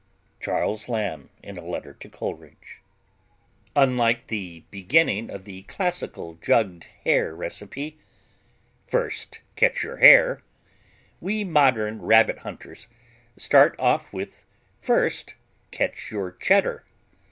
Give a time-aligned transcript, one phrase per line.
[0.41, 2.81] Charles Lamb, IN A LETTER TO COLERIDGE
[3.75, 7.99] Unlike the beginning of the classical Jugged Hare recipe:
[8.87, 10.41] "First catch your hare!"
[11.19, 12.87] we modern Rabbit hunters
[13.37, 14.47] start off with
[14.79, 15.35] "First
[15.69, 16.83] catch your Cheddar!"